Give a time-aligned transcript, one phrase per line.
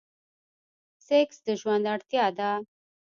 [1.05, 2.51] سيکس د ژوند اړتيا ده.